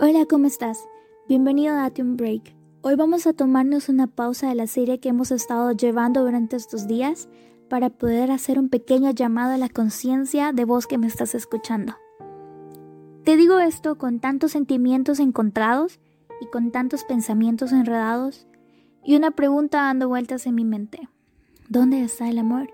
[0.00, 0.88] Hola, ¿cómo estás?
[1.26, 2.54] Bienvenido a Date un Break.
[2.82, 6.86] Hoy vamos a tomarnos una pausa de la serie que hemos estado llevando durante estos
[6.86, 7.28] días
[7.68, 11.96] para poder hacer un pequeño llamado a la conciencia de vos que me estás escuchando.
[13.24, 15.98] Te digo esto con tantos sentimientos encontrados
[16.40, 18.46] y con tantos pensamientos enredados
[19.02, 21.08] y una pregunta dando vueltas en mi mente.
[21.68, 22.70] ¿Dónde está el amor?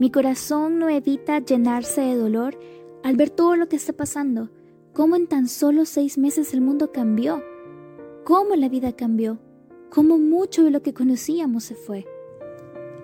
[0.00, 2.58] Mi corazón no evita llenarse de dolor
[3.04, 4.50] al ver todo lo que está pasando
[4.94, 7.42] cómo en tan solo seis meses el mundo cambió,
[8.24, 9.38] cómo la vida cambió,
[9.90, 12.06] cómo mucho de lo que conocíamos se fue.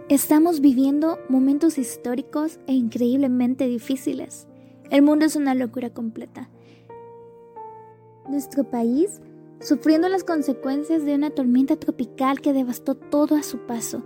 [0.08, 4.46] Estamos viviendo momentos históricos e increíblemente difíciles.
[4.90, 6.48] El mundo es una locura completa.
[8.28, 9.20] Nuestro país
[9.60, 14.02] sufriendo las consecuencias de una tormenta tropical que devastó todo a su paso,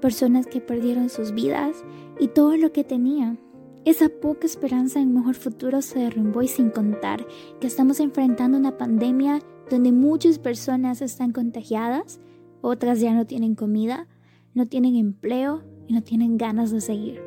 [0.00, 1.84] personas que perdieron sus vidas
[2.18, 3.38] y todo lo que tenían.
[3.86, 7.26] Esa poca esperanza en mejor futuro se derrumbó y sin contar
[7.60, 9.40] que estamos enfrentando una pandemia
[9.70, 12.20] donde muchas personas están contagiadas,
[12.60, 14.06] otras ya no tienen comida,
[14.52, 17.22] no tienen empleo y no tienen ganas de seguir.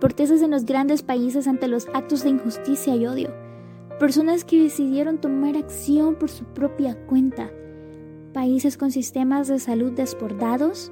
[0.00, 3.32] Protestas en los grandes países ante los actos de injusticia y odio.
[4.00, 7.52] Personas que decidieron tomar acción por su propia cuenta.
[8.32, 10.90] Países con sistemas de salud desbordados,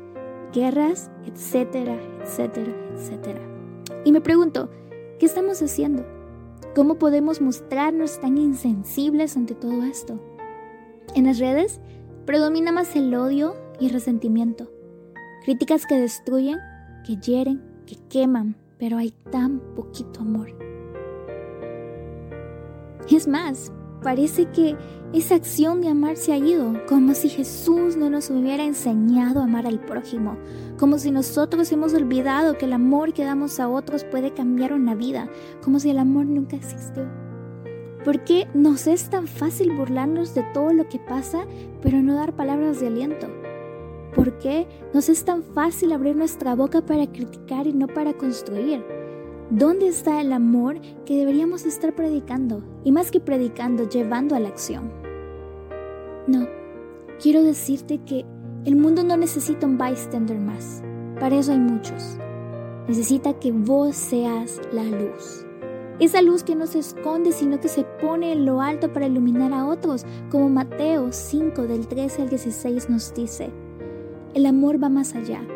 [0.53, 3.56] guerras, etcétera, etcétera, etcétera.
[4.07, 4.71] Y me pregunto,
[5.19, 6.07] ¿qué estamos haciendo?
[6.77, 10.21] ¿Cómo podemos mostrarnos tan insensibles ante todo esto?
[11.17, 11.81] En las redes
[12.25, 14.71] predomina más el odio y resentimiento.
[15.45, 16.61] Críticas que destruyen,
[17.05, 20.57] que hieren, que queman, pero hay tan poquito amor.
[23.11, 23.73] Es más,
[24.07, 24.77] parece que
[25.13, 29.45] esa acción de amar se ha ido, como si Jesús no nos hubiera enseñado a
[29.45, 30.37] amar al prójimo,
[30.79, 34.95] como si nosotros hemos olvidado que el amor que damos a otros puede cambiar una
[34.95, 35.29] vida,
[35.61, 37.03] como si el amor nunca existió.
[38.05, 41.45] ¿Por qué nos es tan fácil burlarnos de todo lo que pasa,
[41.83, 43.27] pero no dar palabras de aliento?
[44.15, 48.85] ¿Por qué nos es tan fácil abrir nuestra boca para criticar y no para construir?
[49.51, 52.65] ¿Dónde está el amor que deberíamos estar predicando?
[52.83, 54.91] Y más que predicando, llevando a la acción.
[56.27, 56.49] No,
[57.23, 58.25] quiero decirte que
[58.65, 60.83] el mundo no necesita un bystander más.
[61.21, 62.19] Para eso hay muchos.
[62.89, 65.47] Necesita que vos seas la luz.
[66.01, 69.53] Esa luz que no se esconde, sino que se pone en lo alto para iluminar
[69.53, 73.51] a otros, como Mateo 5 del 13 al 16 nos dice.
[74.35, 75.47] El amor va más allá.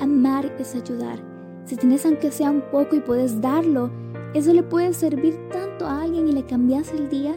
[0.00, 1.33] Amar es ayudar
[1.64, 3.90] si tienes aunque sea un poco y puedes darlo,
[4.34, 7.36] eso le puede servir tanto a alguien y le cambias el día.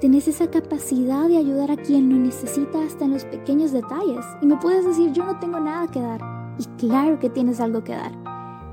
[0.00, 4.24] Tienes esa capacidad de ayudar a quien lo necesita hasta en los pequeños detalles.
[4.42, 6.20] Y me puedes decir, yo no tengo nada que dar.
[6.58, 8.12] Y claro que tienes algo que dar.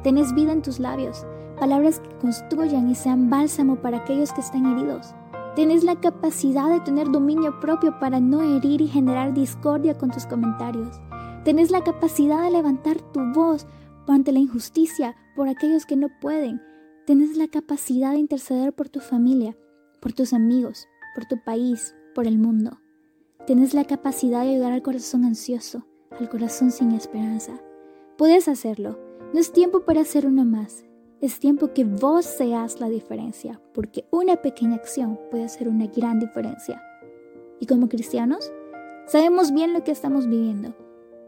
[0.04, 1.26] Tienes vida en tus labios,
[1.60, 5.16] palabras que construyan y sean bálsamo para aquellos que están heridos.
[5.56, 10.26] Tienes la capacidad de tener dominio propio para no herir y generar discordia con tus
[10.26, 11.00] comentarios.
[11.46, 13.66] Tienes la capacidad de levantar tu voz
[14.14, 16.62] ante la injusticia, por aquellos que no pueden.
[17.06, 19.58] Tienes la capacidad de interceder por tu familia,
[20.02, 22.80] por tus amigos, por tu país, por el mundo.
[23.46, 25.86] Tienes la capacidad de ayudar al corazón ansioso,
[26.20, 27.62] al corazón sin esperanza.
[28.18, 29.00] Puedes hacerlo.
[29.34, 30.86] No es tiempo para hacer uno más.
[31.22, 36.20] Es tiempo que vos seas la diferencia, porque una pequeña acción puede hacer una gran
[36.20, 36.82] diferencia.
[37.60, 38.52] Y como cristianos,
[39.08, 40.76] sabemos bien lo que estamos viviendo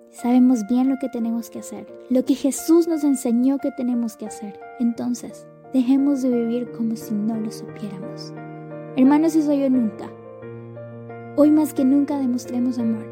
[0.10, 4.26] Sabemos bien lo que tenemos que hacer, lo que Jesús nos enseñó que tenemos que
[4.26, 4.60] hacer.
[4.80, 8.34] Entonces, dejemos de vivir como si no lo supiéramos.
[8.96, 10.10] Hermanos, eso yo nunca.
[11.36, 13.06] Hoy más que nunca demostremos amor.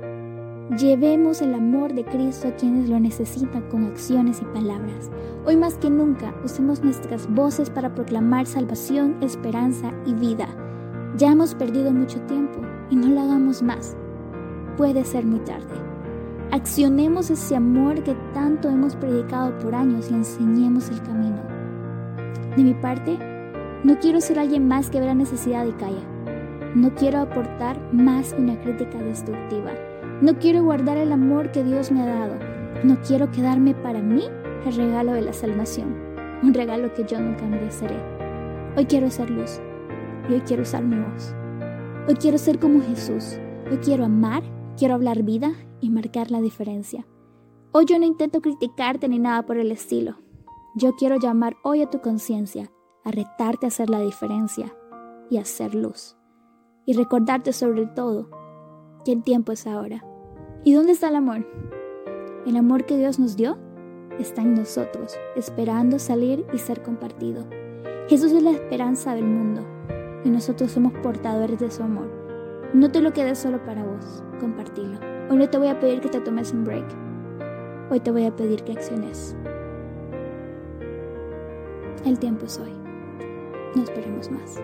[0.79, 5.11] Llevemos el amor de Cristo a quienes lo necesitan con acciones y palabras.
[5.45, 10.47] Hoy más que nunca usemos nuestras voces para proclamar salvación, esperanza y vida.
[11.17, 13.95] Ya hemos perdido mucho tiempo y no lo hagamos más.
[14.75, 15.94] Puede ser muy tarde.
[16.51, 21.41] Accionemos ese amor que tanto hemos predicado por años y enseñemos el camino.
[22.55, 23.17] De mi parte,
[23.83, 26.03] no quiero ser alguien más que ve la necesidad y calla.
[26.75, 29.71] No quiero aportar más una crítica destructiva.
[30.21, 32.35] No quiero guardar el amor que Dios me ha dado.
[32.83, 34.23] No quiero quedarme para mí
[34.65, 35.95] el regalo de la salvación,
[36.41, 37.97] un regalo que yo nunca mereceré.
[38.77, 39.59] Hoy quiero ser luz
[40.29, 41.35] y hoy quiero usar mi voz.
[42.07, 43.39] Hoy quiero ser como Jesús.
[43.69, 44.43] Hoy quiero amar,
[44.77, 47.05] quiero hablar vida y marcar la diferencia.
[47.71, 50.17] Hoy yo no intento criticarte ni nada por el estilo.
[50.75, 52.71] Yo quiero llamar hoy a tu conciencia,
[53.03, 54.73] a retarte a hacer la diferencia
[55.29, 56.15] y a hacer luz.
[56.85, 58.29] Y recordarte sobre todo
[59.03, 60.03] que el tiempo es ahora.
[60.63, 61.45] ¿Y dónde está el amor?
[62.45, 63.57] El amor que Dios nos dio
[64.19, 67.45] está en nosotros, esperando salir y ser compartido.
[68.07, 69.65] Jesús es la esperanza del mundo
[70.23, 72.24] y nosotros somos portadores de su amor.
[72.75, 74.99] No te lo quedes solo para vos, compartilo.
[75.29, 76.83] Hoy no te voy a pedir que te tomes un break.
[77.89, 79.33] Hoy te voy a pedir que acciones.
[82.03, 82.73] El tiempo es hoy.
[83.75, 84.59] No esperemos más.